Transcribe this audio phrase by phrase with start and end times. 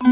[0.00, 0.08] 开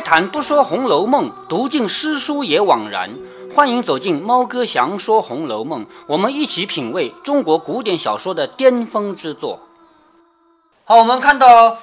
[0.00, 3.10] 谈不说《红楼梦》，读尽诗书也枉然。
[3.52, 9.58] 欢迎走进猫哥祥说《红楼梦》，我们一起品味中国古典小说的巅峰之作。
[10.84, 11.78] 好，我们看到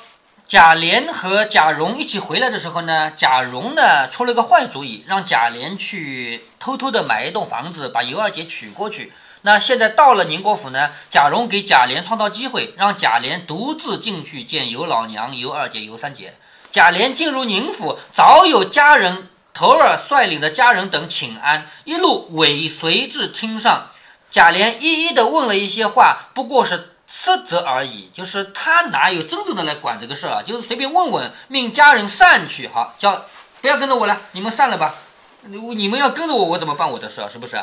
[0.50, 9.14] 贾琏和贾蓉一起回来的时候呢，贾蓉呢出了个坏主意，让贾琏去偷偷的买一栋房子，把尤二姐娶过去。
[9.44, 16.34] 那现在到了宁国府呢，贾蓉给贾琏创造机会，让贾琏独自进去见尤老娘、尤二姐、尤三姐。
[16.72, 23.86] 贾琏进入宁府，早有家人头儿率领的家人等请安，一路尾随至厅上。
[24.32, 30.44] 贾琏一一的问了一些话，不过是斥责而已，就是他哪有真正的来管这个事儿啊？
[30.46, 33.26] 就是随便问问，命家人散去，好叫
[33.62, 34.96] 不要跟着我了，你们散了吧。
[35.42, 37.28] 你们要跟着我，我怎么办我的事儿？
[37.28, 37.60] 是不是？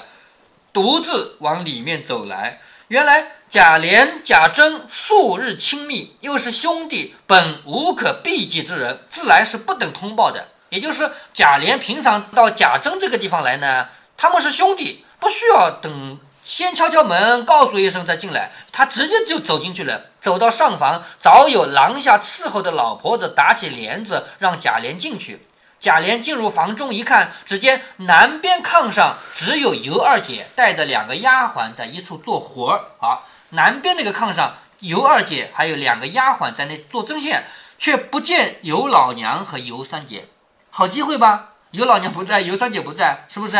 [0.73, 2.61] 独自往里面走来。
[2.89, 10.48] 原来贾琏、贾珍素日亲密，又是兄弟，本无可避忌之人，自来是不等通报的。
[10.69, 20.02] 也就是贾琏平常到贾珍这个地方来呢，他们是兄弟，不需要等先敲敲门，告诉一声再进来，他直接就走进去了。
[20.20, 25.44] 走到上房，早有廊下伺候的老婆子打起帘子，让贾琏进去。
[25.80, 32.80] 贾琏进入房中一看，只见南边炕上只有尤二姐带着两个丫鬟在一处做活儿。
[33.00, 37.44] 啊，南边那个炕上，尤二姐还有两个丫鬟在那做针线，
[37.77, 40.28] 却不见尤老娘和尤三姐。
[40.70, 41.55] 好机会吧？
[41.72, 43.58] 尤老娘不在，尤三姐不在，是不是？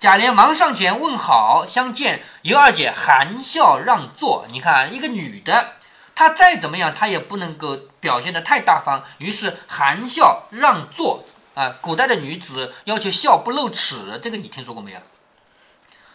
[0.00, 4.46] 贾琏忙上前问好，相见，尤二姐含笑让座。
[4.50, 5.74] 你看，一个女的，
[6.14, 11.24] 她再怎么样，她也不能够表现得太大方，于是含笑让座。
[11.52, 14.98] 啊，古代的女子要求笑不露齿，这个你听说过没有？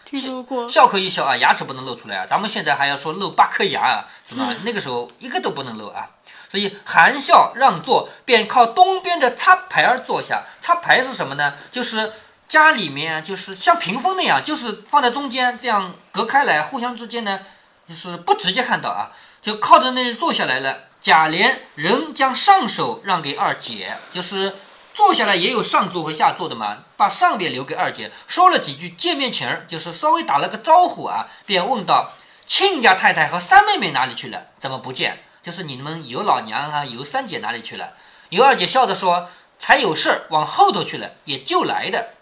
[0.04, 0.68] 听说过。
[0.68, 2.26] 笑可以笑啊，牙齿不能露出来啊。
[2.28, 4.52] 咱们现在还要说露八颗牙啊，是吧？
[4.64, 6.10] 那个时候一个都不能露啊。
[6.50, 10.42] 所以含笑让座，便靠东边的插牌儿坐下。
[10.60, 11.54] 插牌是什么呢？
[11.70, 12.12] 就是
[12.48, 17.40] 家里面就是像屏风那样，就是放在中间，这样隔开来，互相之间呢，
[17.88, 19.12] 就是不直接看到啊，
[19.42, 20.78] 就靠着那坐下来了。
[21.00, 24.54] 贾琏仍将上手让给二姐，就是。
[24.96, 32.12] 坐下来也有上座和下座的嘛，把上边留给二姐，说了几句见面情儿，就是稍微打了个招呼啊，便问道
[32.48, 34.46] ：“亲家太太和三妹妹哪里去了？
[34.58, 35.22] 怎么不见？
[35.42, 37.90] 就是你们尤老娘啊，尤三姐哪里去了？”
[38.30, 39.28] 尤二姐笑着说
[39.60, 42.12] ：“才有事往后头去了，也就来的。”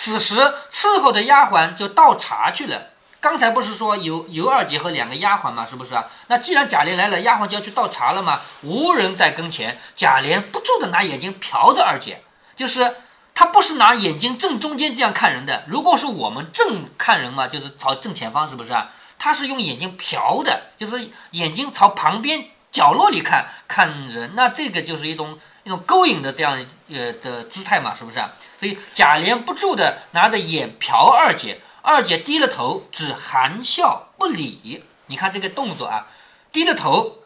[0.00, 0.36] 此时
[0.70, 2.90] 伺候的丫鬟就倒茶去了。
[3.20, 5.66] 刚才不是说有尤二姐和两个丫鬟吗？
[5.66, 6.06] 是不是啊？
[6.28, 8.40] 那既然贾琏来了，丫鬟就要去倒茶了嘛。
[8.62, 12.22] 无人在跟前，贾琏不住的拿眼睛瞟着二姐，
[12.54, 12.94] 就是
[13.34, 15.64] 他不是拿眼睛正中间这样看人的。
[15.66, 18.92] 如果是我们正看人嘛，就是朝正前方，是不是啊？
[19.18, 24.36] 他是用眼睛瞟的，就是眼睛朝旁边角落里看看人。
[24.36, 25.36] 那这个就是一种
[25.68, 26.58] 一种勾引的这样
[26.90, 28.32] 呃的姿态嘛，是不是啊？
[28.58, 31.60] 所以贾琏不住的拿着眼瞟二姐。
[31.82, 34.82] 二姐低了头，只含笑不理。
[35.06, 36.06] 你看这个动作啊，
[36.50, 37.18] 低着头，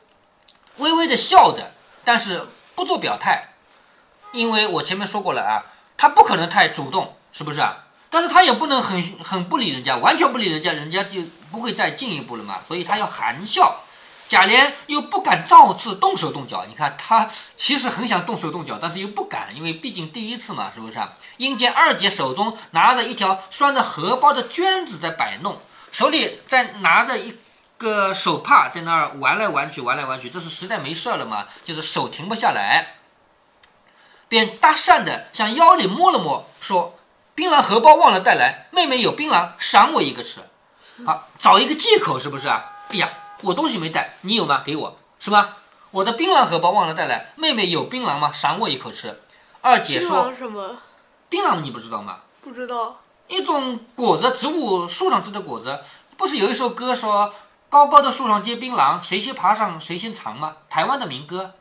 [0.79, 1.73] 微微的笑着，
[2.05, 3.51] 但是不做表态，
[4.33, 5.65] 因为我前面说过了啊，
[5.97, 7.85] 他不可能太主动，是不是啊？
[8.11, 11.23] 但是他也不能很很不理人家，完全不理人家，人家就
[11.53, 12.59] 不会再进一步了嘛。
[12.67, 13.83] 所以他要含笑。
[14.29, 21.13] 贾琏又不敢造次动手动脚，你看他其实很想动手动脚，但是又不敢，因为毕竟第一次嘛，是不是啊？
[21.37, 27.37] 因见二姐手中拿着一条拴着荷包的绢子在摆弄，手里在拿着一
[27.77, 32.95] 个手帕在那儿玩来玩去，玩来玩去，这是实在没事了嘛，就是手停不下来，
[34.29, 36.99] 便搭讪的向腰里摸了摸，说
[37.35, 40.41] ：“槟榔荷包忘了带来，妹妹有槟榔，赏我一个吃。”
[41.05, 42.65] 好，找一个借口是不是啊？
[42.89, 43.11] 哎呀。
[43.43, 44.63] 我东西没带，你有吗？
[44.65, 45.59] 给我，是吧？
[45.91, 47.33] 我的槟榔荷包忘了带来。
[47.37, 48.33] 妹妹有槟榔吗？
[48.33, 49.21] 赏我一口吃。
[49.61, 50.79] 二姐说什么？
[51.29, 52.21] 槟榔你不知道吗？
[52.41, 53.01] 不知道。
[53.29, 55.81] 一种果子，植物树上结的果子。
[56.17, 57.33] 不是有一首歌说
[57.69, 60.57] “高高的树上结槟榔，谁先爬上谁先尝”吗？
[60.69, 61.53] 台湾的民歌。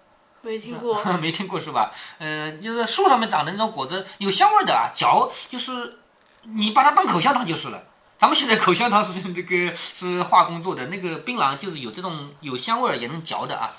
[0.41, 1.03] 没听过。
[1.19, 1.91] 没听过是吧？
[2.19, 5.99] 嗯，就是树上面长的那种果子，有香味的啊，嚼就是
[6.43, 7.81] 你把它当口香糖就是了。
[8.21, 13.73] 咱们现在口香糖是那个 是化工做的，那个槟榔就是有这种有香味儿也能嚼的啊，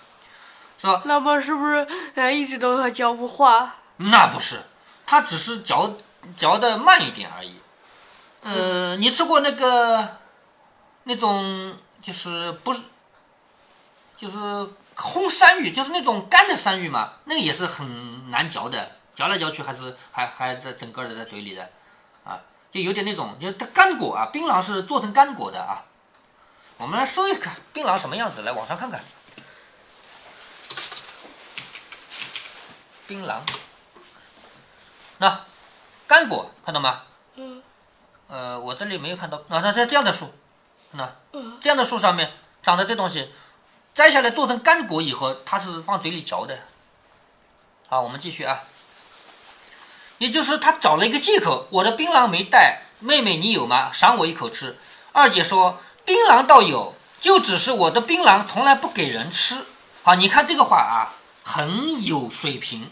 [0.77, 1.01] 是吧？
[1.05, 1.87] 那么是不是
[2.17, 3.77] 呃一直都嚼不化？
[3.99, 4.65] 那不是，
[5.07, 5.95] 它只是嚼
[6.37, 7.55] 嚼的慢一点而已。
[8.43, 10.17] 呃，你吃过那个
[11.05, 12.81] 那种就是不是
[14.17, 14.37] 就是
[14.97, 21.69] 烘山芋，就是那种干的山芋嘛，那个也是很难嚼的，嚼来嚼去还是还还在整个的在嘴里的，啊，
[22.73, 25.85] 就有点那种，就它干果啊，槟榔是做成干果的啊。
[26.79, 29.01] 我们来搜一看槟榔什么样子，来网上看看。
[33.07, 33.41] 槟榔，
[35.19, 35.45] 那
[36.07, 37.03] 干果看到吗？
[37.35, 37.63] 嗯
[38.29, 39.37] 呃，我这里没有看到。
[39.49, 40.33] 啊，那这这样的树，
[40.93, 42.33] 那嗯这样的树上面
[42.63, 43.31] 长的这东西，
[43.93, 46.59] 摘下来做成干果以后，它是放嘴里嚼的。
[47.89, 48.63] 好，我们继续啊。
[50.23, 53.91] 也就是他找了一个借口，我的槟榔没带，妹妹你有吗？
[53.91, 54.79] 赏我一口吃。
[55.11, 59.57] 二姐说槟榔倒有，就只是我的槟榔从来不给人吃。
[60.05, 62.89] 好，你看这个话啊，很有水平。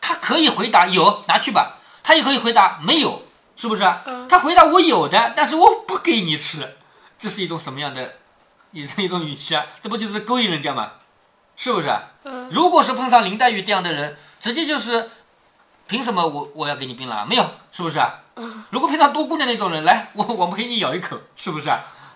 [0.00, 1.76] 他可以回答有，拿去吧。
[2.04, 3.24] 他也可以回答没有，
[3.56, 3.82] 是不是？
[4.06, 6.76] 嗯他回答我有的，但是我不给你吃，
[7.18, 8.14] 这是一种什么样的
[8.70, 9.66] 一一种语气啊？
[9.82, 10.92] 这不就是勾引人家吗？
[11.56, 11.92] 是不是？
[12.22, 15.10] 嗯如果是碰上林黛玉这样的人，直接就是
[15.90, 17.26] 凭什么我我要给你槟榔？
[17.26, 18.00] 没有，是不是？
[18.70, 21.68] 如果碰到多姑娘那种人，来 我我们给你咬一口，是不是？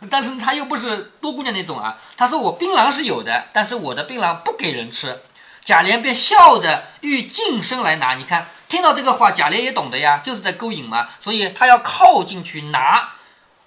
[0.08, 5.22] 但是他又不是多姑娘那种啊，他说我槟榔是有的，但是我的槟榔不给人吃。
[5.64, 13.14] 贾琏便笑着欲近身来拿，你看听到这个话，贾琏也懂得呀，就是在勾引嘛，所以他要靠进去拿。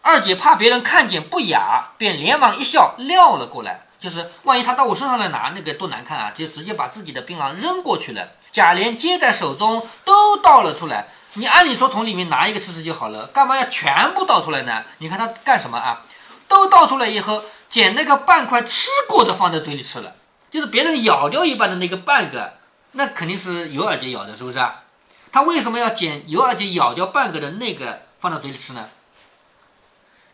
[0.01, 3.81] 二姐怕别人看见不雅，便连忙一笑撂了过来。
[3.99, 6.31] 就是万一他到我身上来拿，那个多难看啊！
[6.33, 8.29] 就直接把自己的槟榔扔过去了。
[8.51, 11.07] 贾琏接在手中，都倒了出来。
[11.33, 14.83] 你按理说从里面拿一个吃吃就好了，干嘛要全部倒出来呢？
[14.97, 16.03] 你看他干什么啊？
[16.47, 20.15] 都倒出来以后，捡那个半块吃过的放在嘴里吃了，
[20.49, 22.53] 就是别人咬掉一半的那个半个，
[22.93, 24.83] 那肯定是尤二姐咬的，是不是啊？
[25.31, 28.89] 他为什么要捡尤二姐咬掉半个的那个放到嘴里吃呢？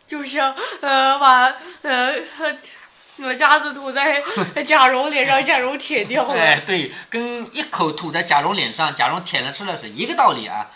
[0.06, 1.52] 就像呃把
[1.82, 2.14] 呃
[3.18, 4.24] 哪渣子吐在
[4.66, 6.34] 贾蓉脸上，贾蓉舔掉了。
[6.34, 10.72] 哎，对，跟一口吐在贾蓉脸上，贾蓉舔了吃了是一个道理啊。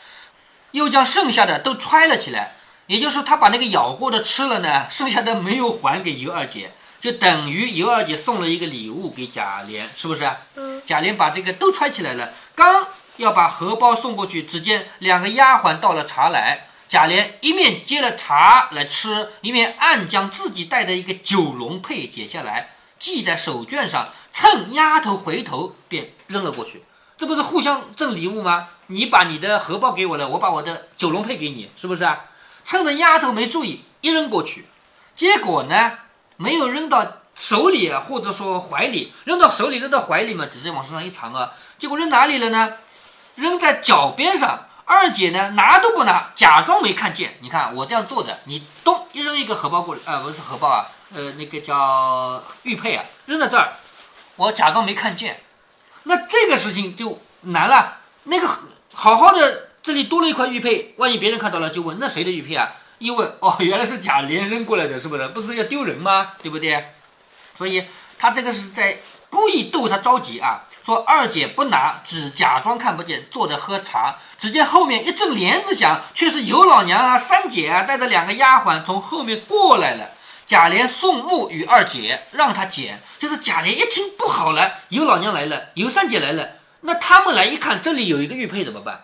[0.72, 2.56] 又将剩下的都揣了起来，
[2.86, 10.30] 也就是他把那个咬过的吃了呢，剩下的没有还给尤二姐，就等于尤二姐送了一个礼物给贾琏，是不是？
[10.56, 12.86] 嗯贾琏把这个都揣起来了，刚
[13.16, 16.67] 要把荷包送过去，只见两个丫鬟倒了茶来。
[16.88, 26.84] 贾琏一面接了茶来吃，一面暗将自己带的一个九龙佩解下来，系在手绢上，趁丫头回头便扔了过去。
[27.18, 28.70] 这不是互相赠礼物吗？
[28.88, 32.26] 你把你的荷包给我了，我把我的九龙佩给你，是不是啊？
[32.64, 34.66] 趁着丫头没注意，一扔过去，
[35.16, 35.92] 结果呢，
[36.38, 37.06] 没有扔到
[37.36, 42.76] 手里啊，或者说怀里，扔到手里，扔到怀里嘛，直接往身上一藏啊，结果扔哪里了呢？
[43.36, 44.67] 扔在脚边上。
[44.90, 47.38] 二姐呢，拿都不拿，假装没看见。
[47.42, 53.74] 你看我这样做的，你咚一扔一个荷包过来，啊、不是荷包啊，呃，那个叫玉佩啊，扔在这儿，
[54.38, 55.42] 我假装没看见。
[56.04, 57.98] 那这个事情就难了。
[58.24, 58.48] 那个
[58.94, 62.72] 好好的，这里多了一块玉佩，万一别人看到了，就问那谁的玉佩啊？
[63.00, 65.28] 一问，哦，原来是贾琏扔过来的，是不是？
[65.28, 66.32] 不是要丢人吗？
[66.42, 66.94] 对不对？
[67.58, 67.86] 所以
[68.18, 68.98] 他这个是在
[69.38, 70.62] 故意逗他着急啊。
[70.84, 74.16] 说二姐不拿，只假装看不见，坐着喝茶。
[74.40, 80.10] 只见后面一阵帘子响，却是尤老娘啊、三姐啊带着两个丫鬟从后面过来了。
[80.48, 83.00] 贾琏送木与二姐，让他捡。
[83.20, 86.50] 就是贾琏一听不好了，尤老娘来了，尤三姐来了，
[86.82, 89.04] 那他们来一看，这里有一个玉佩怎么办？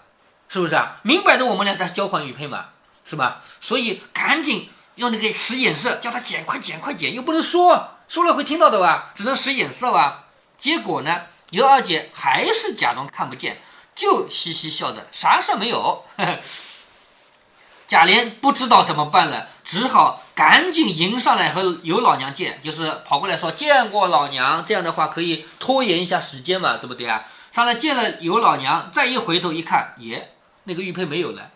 [0.50, 0.98] 是不是啊？
[1.04, 2.68] 明摆着我们俩在交换玉佩嘛，
[3.06, 3.42] 是吧？
[3.60, 9.12] 所以赶紧用那个使眼色，叫他捡，快捡，快捡，又不能说，说了会听到的吧？
[9.14, 10.23] 只能使眼色吧。
[10.64, 13.58] 结果呢，尤二姐还是假装看不见，
[13.94, 16.06] 就嘻嘻笑着，啥事儿没有。
[17.86, 27.26] 贾琏不知道怎么办了，只好赶紧迎上来和尤老娘见，就是跑过来说见过老娘，这样的话可以拖延一下时间嘛，对不对啊？
[27.52, 30.32] 上来见了尤老娘，再一回头一看，耶，
[30.64, 31.52] 那个玉佩没有了，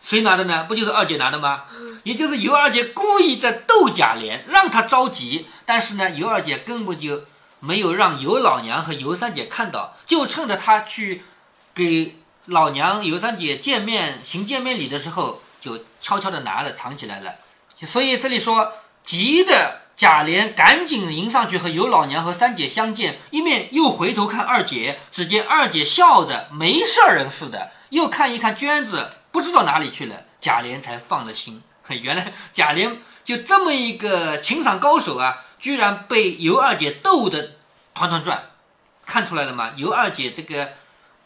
[0.00, 0.66] 谁拿的呢？
[0.68, 1.64] 不就是二姐拿的吗？
[2.04, 7.24] 也就是尤二姐故意在逗贾琏，让他着急，但是呢，尤二姐根本就
[7.60, 11.24] 没有让尤老娘和尤三姐看到，就趁着他去
[11.74, 17.34] 给老娘尤三姐见面行见面礼的时候，就悄悄的拿了藏起来了。
[17.82, 18.72] 所以这里说
[19.02, 31.62] 急的贾琏赶紧迎上去和尤老娘和三姐相见，一面又回头看二姐，只见二姐笑着没事儿人似的，又看一看娟子，不知道哪里去了，贾琏才放了心。
[31.88, 37.52] 原来贾琏就这么一个情场高手啊，居然被尤二姐逗得
[37.94, 38.50] 团团转，
[39.04, 39.72] 看出来了吗？
[39.76, 40.72] 尤二姐这个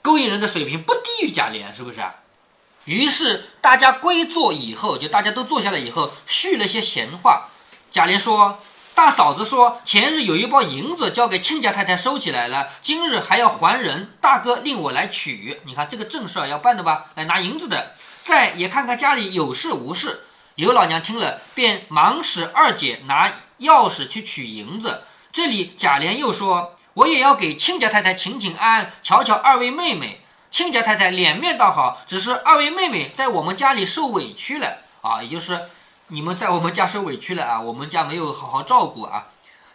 [0.01, 2.15] 勾引人的水平不低于贾琏，是不是啊？
[2.85, 7.49] 于是大家归坐以后，就大家都坐下来以后，叙了些闲话。
[7.93, 8.59] 贾琏说
[8.95, 14.11] ：“大嫂子说，前日有一包银子交给亲家太太收起来了，今日还要还人。
[14.21, 17.07] 大哥令我来取，你看这个正事儿要办的吧？
[17.15, 17.95] 来拿银子的。
[18.25, 20.25] 再也看看家里有事无事。
[20.57, 23.31] 尤老娘听了，便忙使二姐拿
[23.63, 25.05] 钥匙去取银子。
[25.33, 30.21] 这里贾琏又说，我也要给亲家太太请请安，瞧瞧二位妹妹。
[30.51, 35.59] 亲家太太脸面倒好，只是二位妹妹在我们家里受委屈了啊，也就是
[36.09, 39.29] 你们在我们家受委屈了啊，我们家没有好好照顾啊。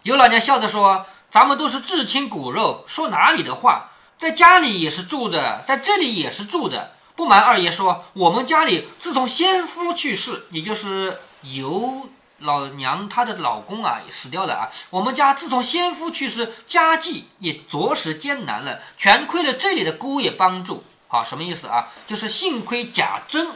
[0.03, 3.89] 尤老娘笑着说：“咱们都是至亲骨肉，说哪里的话，
[4.20, 6.91] 在家里也是住着，在这里也是住着。
[7.15, 12.08] 不瞒二爷说，我们家里自从先夫去世，也就是尤。”
[12.39, 14.70] 老娘她的老公啊死掉了啊！
[14.89, 20.84] 我们家自从先夫去世，家计也着实艰难了，全亏了这里的姑爷帮助。
[21.08, 21.88] 好，什么意思啊？
[22.06, 23.48] 就是幸亏贾珍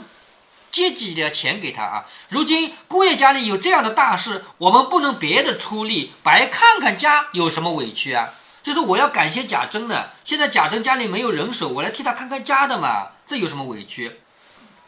[0.72, 2.06] 借几点钱给他啊！
[2.30, 8.30] 如今姑爷家里有这样的大事，我们不能别的出力，白看看家有什么委屈啊？
[8.64, 14.22] 就是我要感谢贾珍的，现在贾珍家里没有人手，我来替他看看家的嘛，这有什么委屈？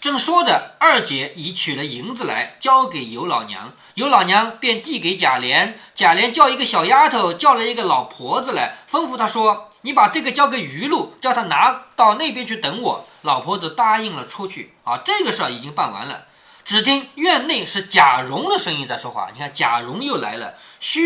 [0.04, 3.72] 正说着，二姐已取了银子来，交给尤老娘。
[3.94, 14.74] 尤老娘便递给贾琏，贾琏叫一个小丫头，叫了一个老婆子来，吩咐她说：“你把这个交给余禄，叫他拿到那边去等我。”老婆子答应了出去。
[14.84, 16.26] 啊，这个事儿已经办完了。
[16.66, 19.30] 只听院内是贾蓉的声音在说话。
[19.34, 20.56] 你看，贾蓉又来了。
[20.82, 21.02] 须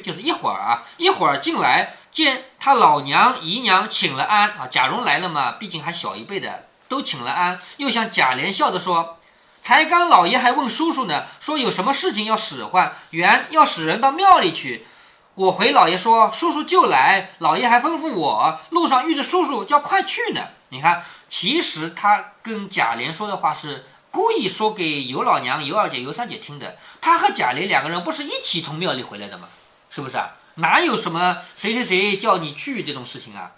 [0.00, 4.48] 臾，就是一会儿啊，一会儿进来，见他老娘姨娘请了安。
[4.52, 6.64] 啊，贾蓉来了嘛，毕竟还小一辈的。
[6.88, 9.18] 都请了安，又向贾琏笑着说
[9.62, 14.86] ：“才刚老爷还问叔叔呢，说有什么事情要使唤，原要使人到庙里去。
[15.34, 20.48] 我回老爷说，叔叔就来，老爷还吩咐我路上遇着叔叔，叫快去呢。
[20.70, 26.76] 你看，其实他跟贾琏说的话是故意说给尤老娘、尤二姐、尤三姐听的。
[27.00, 29.48] 他和贾琏两个人不是一起从庙里回来的吗？
[29.90, 30.30] 是不是啊？
[30.56, 33.52] 哪有什么谁谁谁叫你去这种事情啊？”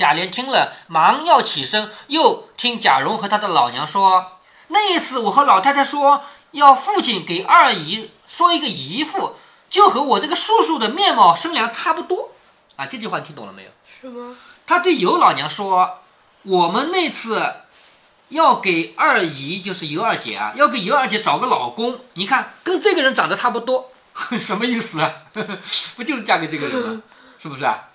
[0.00, 4.38] 贾琏听了，忙要起身，又听贾蓉和他的老娘说
[4.68, 9.36] ：“那一次我和老太太说，要父亲给二姨说一个姨父，
[9.68, 12.30] 就和我这个叔叔的面貌生量差不多。”
[12.76, 13.70] 啊，这句话你听懂了没有？
[14.00, 14.34] 是吗？
[14.66, 15.98] 他对尤老娘说
[16.44, 17.56] ：“我们那次
[18.30, 23.92] 要给二姨，就是尤二姐啊，要给尤二姐找个老公，你看跟这个人长得差不多，
[24.38, 25.12] 什么意思啊？
[25.94, 27.02] 不就是嫁给这个人吗？
[27.38, 27.88] 是不是啊？”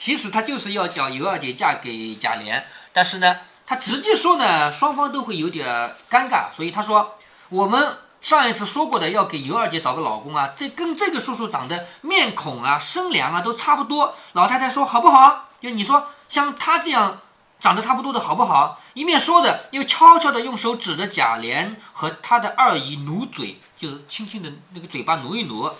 [0.00, 5.66] 其实他就是要叫尤二姐嫁给贾琏，但是呢，他直接说呢，双方都会有点
[6.10, 7.18] 尴尬，所以他说，
[7.50, 14.14] 我们上一次说过的，要给尤二姐找个老公啊，这跟这个叔叔长得面孔啊、身量啊都差不多。
[14.32, 15.50] 老太太说好不好？
[15.60, 17.20] 就你说像他这样
[17.60, 18.80] 长得差不多的好不好？
[18.94, 25.70] 一面说的，又悄悄的用手指着贾琏和他的二姨努嘴，就是轻轻的那个嘴巴努一努。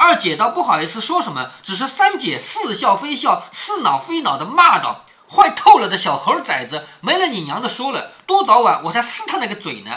[0.00, 9.90] 二姐倒不好意思说什么，只是三姐似笑非笑、似恼非恼的骂道：“坏透了的小猴崽子，没了你娘的说了，多早晚我才撕他那个嘴呢！”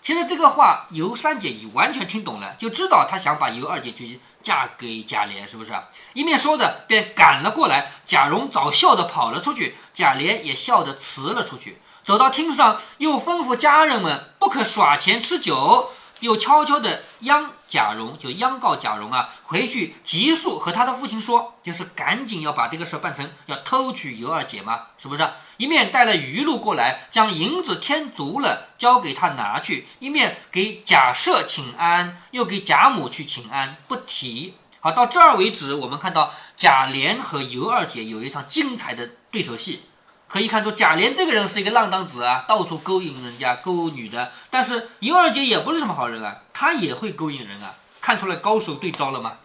[0.00, 5.72] 其实这个话尤三姐已完全听懂了，就知道他想把尤二姐去嫁给贾琏，是不是？
[6.12, 7.90] 一面说着，便赶了过来。
[8.06, 15.90] 贾蓉早笑着跑了出去，贾琏也笑着辞了出去，走到厅上，又吩咐家人们不可耍钱吃酒。
[16.20, 25.28] 又悄悄地央贾蓉，就央告贾蓉啊，回去急速和他的父亲说，就是赶紧要把这个事办成，要偷取尤二姐嘛，是不是？
[25.56, 34.54] 一面带了余禄过来，将银子添足了，交给他拿去；一面给贾赦请安，又给贾母去请安，不提。
[34.80, 39.82] 好，到这儿为止，我们看到贾琏和尤二姐有一场精彩的对手戏。
[40.28, 44.30] 可以看出，贾琏这个人是一个浪荡子啊，到处勾引人家、勾女的。
[44.50, 49.38] 但是尤二姐也不是什么好人啊，她也会勾引人啊，看出来高手对招了吗？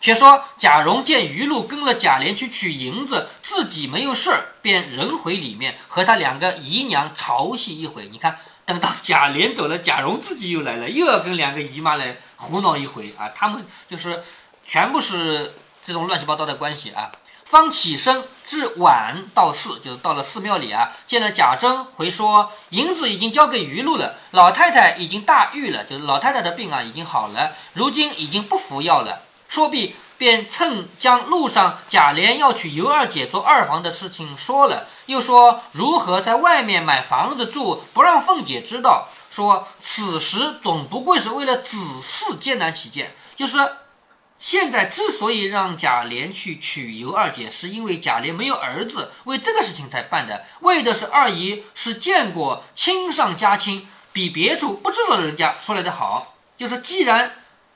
[0.00, 8.08] 却说贾蓉见余禄跟了贾琏去取银子，自己没有事儿，便人回里面和他两个姨娘调戏一回。
[8.10, 13.28] 你看，等到贾琏走了，贾蓉自己又来了，又要跟两个姨妈来胡闹一回啊。
[13.34, 14.22] 他们就是
[14.64, 17.12] 全部是这种乱七八糟的关系啊。
[17.50, 29.22] 方起身至晚到寺，就是到了寺庙里啊，见了贾珍，回说银子已经交给余禄了，老太太已经大愈了，就是老太太的病啊已经好了，如今已经不服药了。
[29.48, 39.08] 说毕，便趁将路上贾琏要娶尤二姐做二房的事情说了，又说如何在外面买房子住，不让凤姐知道。
[39.28, 43.58] 说此时总不会是为了子嗣艰难起见，就是。
[44.40, 56.34] 现在之所以让贾琏去娶尤二姐，是因为贾琏没有儿子，为这个事情才办的，为的是二姨是见过亲上加亲，比别处不知道的人家说来的好。
[56.56, 57.32] 就是既然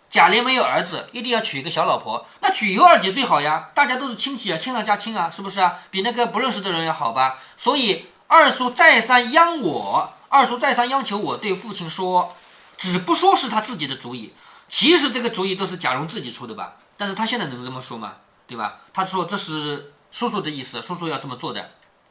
[0.09, 5.81] 贾琏没有儿子，一定要娶一个小老婆，那娶尤二姐最好呀，大家都是亲戚啊，亲上加亲啊，是不是啊？
[5.91, 7.41] 比那个不认识的人要好吧？
[7.59, 12.35] 所以二叔再三央我，二叔再三央求我对父亲说，
[12.79, 14.33] 只不说是他自己的主意，
[14.69, 16.77] 其实这个主意都是贾蓉自己出的吧？
[16.97, 18.15] 但是他现在能这么说吗？
[18.47, 18.81] 对吧？
[18.93, 21.71] 他说这是叔叔的意思，叔叔要这么做的。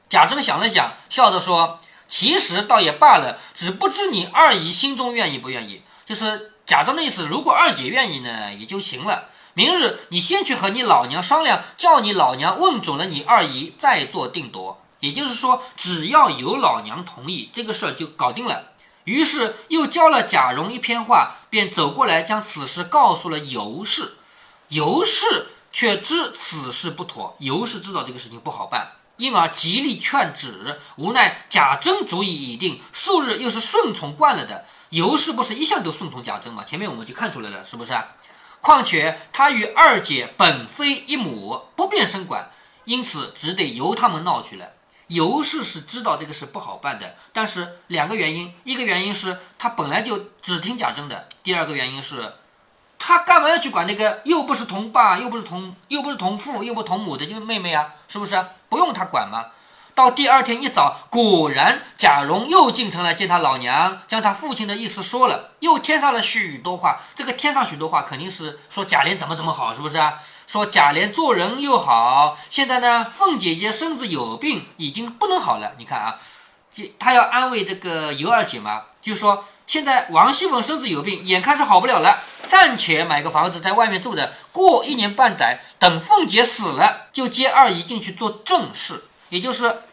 [0.10, 9.29] 贾珍想了想，笑着说：“其实倒也罢了，只不知你二姨心中愿意不愿意。”就是贾珍的意思，如果二姐愿意呢，也就行了。
[9.53, 14.81] 明日你先去和你老娘商量，叫你老娘问准了你二姨，再做定夺。
[15.00, 18.73] 也就是说，只要有老娘同意，这个事儿就搞定了。
[19.05, 24.13] 于是又教了贾蓉一篇话，便走过来将此事告诉了尤氏。
[24.69, 28.93] 尤氏却知此事不妥，尤氏知道这个事情不好办。
[29.17, 36.63] 因而极力劝止，无奈贾珍主意已定，素日又是顺从惯了的，尤氏不是一向都顺从贾珍吗？
[36.63, 37.93] 前面我们就看出来了，是不是？
[38.60, 42.50] 况且他与二姐本非一母，不便生管，
[42.86, 44.72] 因此只得由他们闹去了。
[45.13, 52.34] 尤氏是知道这个事不好办的，但是两个原因，一个原因是他本来就只听贾珍的，第二个原因是。
[53.05, 57.96] 他干嘛要去管那个又不是同爸又不是同又不是同父又不同母的就是妹妹啊？
[58.08, 58.41] 是不是？
[58.70, 59.48] 不用他管吗？
[59.93, 67.01] 到第二天一早，果然贾蓉又进城来见他老娘，将他父亲的意思说了，又添上了许多话。
[67.13, 70.22] 这个添上许多话，肯定是说贾琏怎么怎么好，是不是啊？
[70.47, 75.73] 说贾琏做人又好，现在呢，凤姐姐身子有病，已经不能好了。
[75.77, 76.19] 你看啊，
[77.00, 79.45] 他要安慰这个尤二姐嘛，就说。
[79.65, 89.05] 现在王熙凤身子有病，眼看是好不了了，暂且买个房子在外面住着，过一年半载，等凤姐死了，就接二姨进去做正事。
[89.29, 89.83] 也就是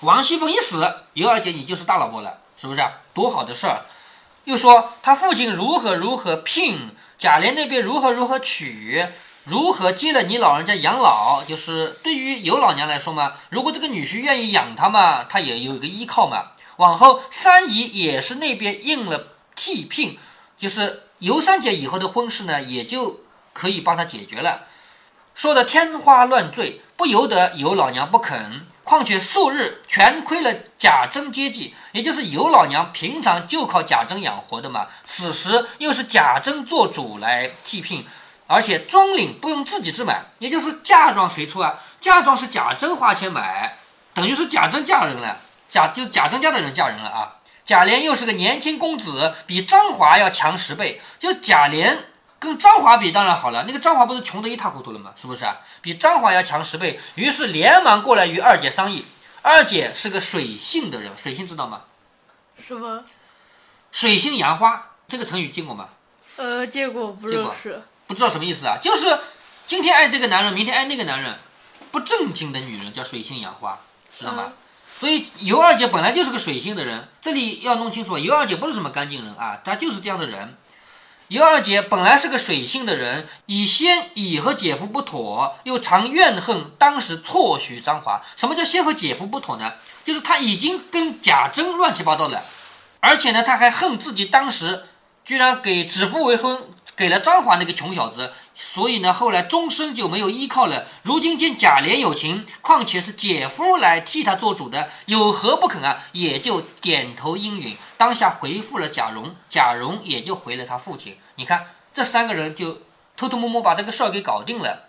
[0.00, 2.90] 王熙凤一死，尤二姐你就是大老婆了，是不是啊？
[3.14, 3.82] 多好的事儿！
[4.42, 9.06] 又说他父亲如何如何聘，贾琏那边如何如何娶，
[9.44, 11.44] 如何接了你老人家养老。
[11.46, 16.52] 就是对于尤老娘来说嘛，如果这个女婿愿意养她嘛，她也有一个依靠嘛。
[16.76, 20.18] 往后三姨也是那边应了替聘，
[20.58, 23.20] 就是尤三姐以后的婚事呢，也就
[23.52, 24.62] 可以帮她解决了。
[25.34, 28.66] 说的天花乱坠，不由得尤老娘不肯。
[28.84, 34.86] 况且素日全亏了贾珍接济，也就是尤老娘平常就靠贾珍养活的嘛。
[35.06, 38.04] 此时又是贾珍做主来替聘，
[38.46, 41.80] 而且中领不用自己置买，也就是嫁妆谁出啊？
[42.00, 43.78] 嫁妆是贾珍花钱买，
[44.12, 45.40] 等于是贾珍嫁人了。
[45.70, 47.36] 贾就贾珍家的人嫁人了啊！
[47.64, 51.00] 贾琏又是个年轻公子，比张华要强十倍。
[51.18, 51.98] 就贾琏
[52.38, 53.64] 跟张华比，当然好了。
[53.66, 55.12] 那个张华不是穷得一塌糊涂了吗？
[55.16, 55.56] 是不是啊？
[55.80, 57.00] 比张华要强十倍。
[57.16, 59.04] 于是连忙过来与二姐商议。
[59.42, 61.80] 二姐是个水性的人，水性知道吗？
[62.58, 63.02] 什么？
[63.90, 65.88] 水性杨花这个成语见过吗？
[66.36, 67.82] 呃，见过，不认识。
[68.06, 68.78] 不知道什么意思啊？
[68.80, 69.18] 就是
[69.66, 71.34] 今天爱这个男人，明天爱那个男人，
[71.90, 73.78] 不正经的女人叫水性杨花，
[74.18, 74.52] 知道吗？
[75.00, 80.56] 所以尤二姐本来就是个水性的人，这里要弄清楚，尤二姐不是什么干净人啊，她就是这样的人。
[81.28, 88.22] 尤二姐本来是个水性的人，以先乙和姐夫不妥，又常怨恨当时错许张华。
[88.36, 89.72] 什么叫先和姐夫不妥呢？
[90.04, 92.42] 就是他已经跟贾珍乱七八糟了，
[93.00, 94.84] 而且呢，他还恨自己当时
[95.24, 96.68] 居然给指腹为婚。
[96.96, 100.86] 给了张华那个穷小子，所以呢，后来终身就没有依靠了。
[101.02, 106.00] 如今见贾琏有情，况且是姐夫来替他做主的，有何不肯啊？
[106.12, 111.16] 也就点头应允，当下回复了贾蓉，贾蓉也就回了他父亲。
[111.34, 112.78] 你看，这三个人就
[113.16, 114.88] 偷偷摸摸把这个事儿给搞定了。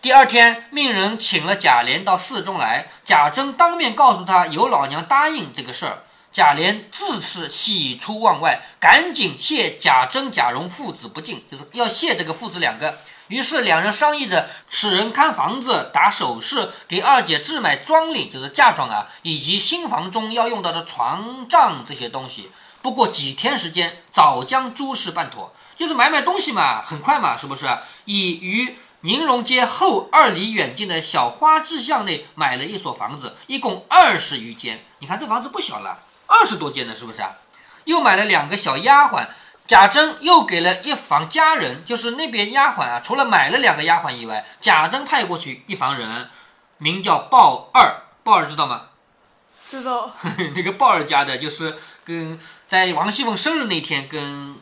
[0.00, 6.04] 第二天，命人请了贾琏到寺中来，贾珍当面告诉他，有老娘答应这个事儿。
[6.34, 12.98] 贾琏自是喜出望外，赶紧谢贾珍、贾蓉父子不敬，就是要谢这个父子两个。
[13.28, 22.50] 于是两人商议着，使人看房子、打首饰，给二姐置买妆领，就是嫁妆啊，以及新房中要用到的床帐这些东西。
[22.82, 27.64] 不过几天时间，早将诸事办妥，就是买买东西嘛，很快嘛，是不是？
[28.06, 34.84] 已于宁荣街后二里远近的小花志巷内买了一所房子，一共二十余间。
[34.98, 36.00] 你看这房子不小了。
[36.26, 37.34] 二十多间呢，是不是啊？
[37.84, 39.26] 又买了两个小丫鬟，
[39.66, 43.00] 贾珍又给了一房家人，就是那边丫鬟啊。
[43.04, 46.30] 除了买了两个丫鬟以外，贾珍派过去一房人，
[46.78, 48.02] 名叫鲍二。
[48.22, 48.82] 鲍二知道吗？
[49.70, 50.12] 知道。
[50.56, 54.56] 那个鲍二家的，就是跟在王熙凤生日那天跟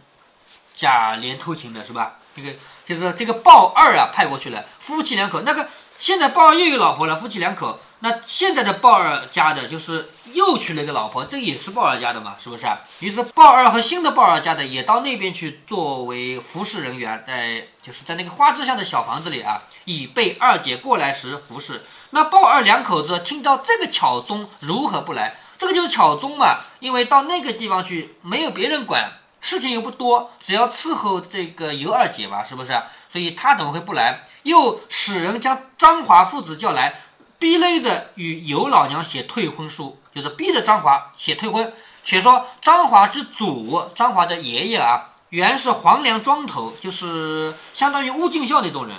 [0.75, 2.17] 贾琏偷情的，是吧？
[2.35, 2.51] 这个
[2.85, 5.43] 就是这个鲍二啊，派过去了，夫妻两口。
[5.43, 5.69] 那个
[6.01, 7.79] 现在鲍二又有老婆了，夫妻两口。
[8.05, 12.67] 那现在的鲍二家的就是又娶了一个老婆，这也是鲍二家的嘛，是不是？
[12.99, 21.83] 于是鲍二和新的鲍二家的也到那边去作为服侍人员，在就是在那个花枝巷的小房子里啊，以备二姐过来时服侍。
[22.11, 25.37] 那鲍二两口子听到这个巧宗如何不来？
[25.57, 32.73] 这个就是巧宗嘛，因为到那个地方去没有别人管，事情又不多，只要伺候这个尤二姐嘛，是不是？
[33.09, 34.25] 所以他怎么会不来？
[34.43, 36.95] 又使人将张华父子叫来。
[37.43, 41.75] 逼勒着与尤老娘写退婚书，就是逼着张华写退婚。
[42.05, 48.97] 且说张华之祖，张华的爷爷啊，原是黄梁庄头，就是相当于乌敬孝那种人。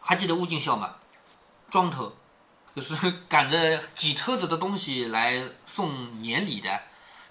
[0.00, 0.94] 还记得乌敬孝吗？
[1.70, 2.14] 庄头，
[2.74, 6.70] 就是赶着挤车子的东西来送年礼的。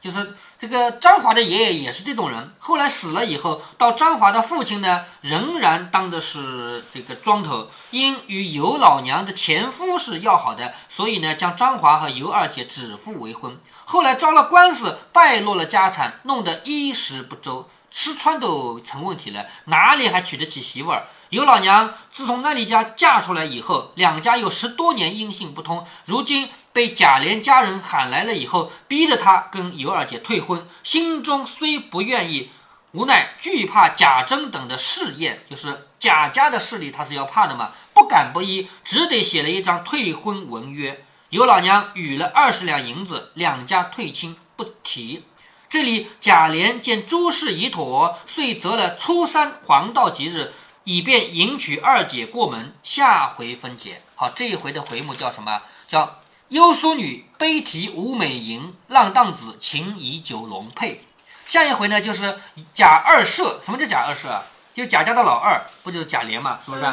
[0.01, 7.69] 就是这个张华的爷爷也是这种人，后来死了以后，到张华的父亲呢，仍然当的是这个庄头。
[7.91, 13.55] 因与尤老娘的前夫是要好的，所以呢，将张华和尤二姐指腹为婚。
[13.85, 17.69] 后来招了官司，败落了家产，弄得衣食不周。
[17.91, 21.07] 吃穿都成问题了，哪里还娶得起媳妇儿？
[21.29, 25.85] 尤老娘自从那里家嫁出来以后，两家有十多年音信不通。
[26.05, 32.49] 如今被贾琏家人喊来了以后，逼着她跟尤二姐退婚，心中虽不愿意，
[32.93, 41.05] 无奈惧怕贾珍等的试验，就是贾家的势力，他是要怕的嘛，不敢不依，只得写了一张退婚文约。
[41.29, 45.23] 尤老娘予了二十两银子，两家退亲不提。
[45.71, 50.51] 这里贾琏见诸事已妥，遂择了初三黄道吉日，
[50.83, 52.73] 以便迎娶二姐过门。
[52.83, 54.01] 下回分解。
[54.15, 55.61] 好，这一回的回目叫什么？
[55.87, 60.99] 叫优淑女悲啼吴美莹，浪荡子情以九龙配。
[61.47, 62.37] 下一回呢，就是
[62.73, 63.61] 贾二舍。
[63.63, 64.43] 什么叫贾二舍啊？
[64.73, 66.59] 就贾家的老二，不就是贾琏嘛？
[66.61, 66.83] 是不是？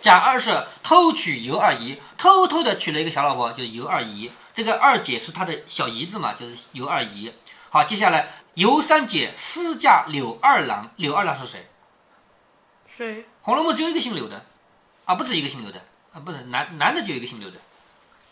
[0.00, 4.30] 贾二舍偷娶尤二姨，偷偷的娶了一个小老婆，就是尤二姨。
[4.54, 7.30] 这个二姐是他的小姨子嘛，就是尤二姨。
[7.72, 11.68] 好，接下来尤三姐私嫁柳二郎，柳二郎是谁？
[12.96, 13.22] 谁？
[13.42, 14.44] 《红楼梦》只有一个姓柳的，
[15.04, 15.80] 啊，不止一个姓柳的，
[16.12, 17.56] 啊，不是男男的就有一个姓柳的。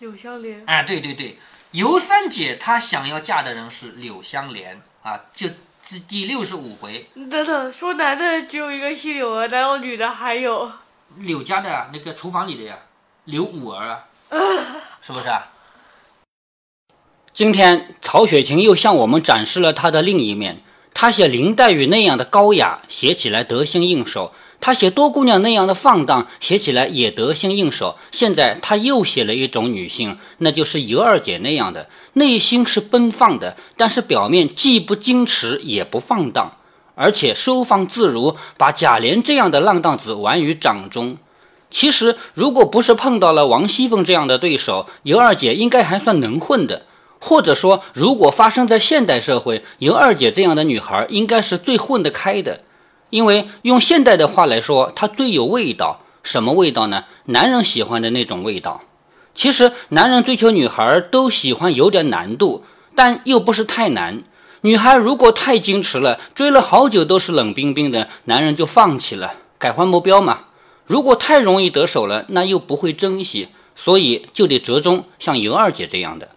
[0.01, 0.65] 柳香莲。
[0.67, 1.39] 哎，对对对，
[1.71, 5.49] 尤三姐她想要嫁的人是柳香莲啊，就
[5.87, 7.09] 第第六十五回。
[7.15, 10.73] 等等，说男的只有一个姓柳啊，难道女的还有？
[11.15, 12.77] 柳家的呀，那个厨房里的呀，
[13.27, 14.05] 柳五儿啊，
[15.01, 15.47] 是不是啊？
[17.39, 20.61] 今天曹雪芹又向我们展示了他的另一面。
[20.93, 27.97] 他写林黛玉那样的高雅，写起来得心应手；他写多姑娘那样的放荡，写起来也得心应手。
[28.11, 36.57] 现在他又写了一种女性，那就是尤二姐那样的，内心是奔放的，但是表面既不矜持也不放荡，
[36.97, 41.17] 而且收放自如，把贾琏这样的浪荡子玩于掌中。
[41.71, 46.87] 其实，如果不是碰到了王熙凤这样的对手，尤二姐应该还算能混的。
[47.21, 52.61] 或者说，如果发生在现代社会，尤二姐这样的女孩应该是最混得开的，
[53.11, 56.01] 因为用现代的话来说，她最有味道。
[56.23, 57.05] 什么味道呢？
[57.27, 58.83] 男人喜欢的那种味道。
[59.35, 64.23] 其实，男人追求女孩都喜欢有点难度，但又不是太难。
[64.63, 70.41] 女孩如果太矜持了，追了好久都是冷冰冰的，男人就放弃了，改换目标嘛。
[70.85, 76.29] 如果太容易得手了，那又不会珍惜，所以就得折中，像尤二姐这样的。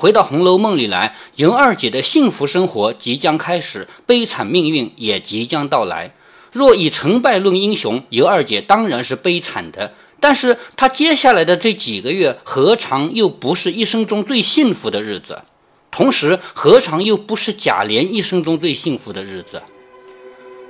[0.00, 6.14] 回到《红楼梦》里来，尤二姐的幸福生活即将开始，悲惨命运也即将到来。
[6.52, 9.92] 若以成败论英雄，尤二姐当然是悲惨的。
[10.18, 15.42] 但是她接下来的这几个月，何尝又不是一生中最幸福的日子？
[15.90, 19.60] 同时，何尝又不是贾琏一生中最幸福的日子？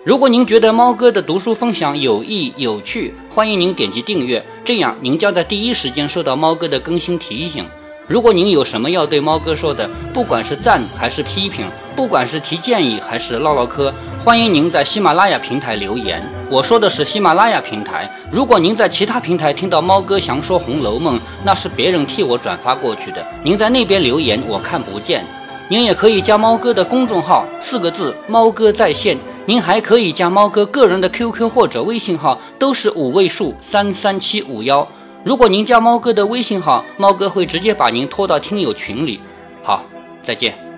[0.03, 7.65] 如果您觉得猫哥的读书分享有益有趣，欢迎您点击订阅，这样您将在第一时间收到猫哥的更新提醒。
[8.11, 13.95] 如果您有什么要对猫哥说的，不管是赞还是批评，不管是提建议还是唠唠嗑，
[14.25, 16.21] 欢迎您在喜马拉雅平台留言。
[16.51, 18.11] 我说的是喜马拉雅平台。
[18.29, 25.25] 如果您在其他平台听到猫哥想说《红楼梦》，那是别人替我转发过去的，您在那边留言我看不见。
[25.69, 29.17] 您也可以加猫哥的公众号，四个字“猫哥在线”。
[29.47, 34.87] 您还可以加猫哥个人的 QQ 或者微信号，都是五位数三三七五幺。
[35.23, 39.21] 如果您加猫哥的微信号，猫哥会直接把您拖到听友群里。
[39.63, 39.85] 好，
[40.23, 40.70] 再见。